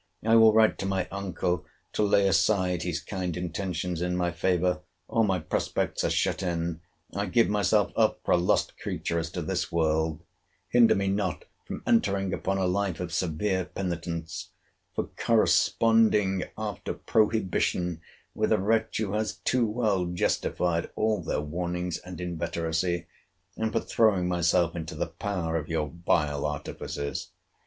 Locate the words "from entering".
11.67-12.33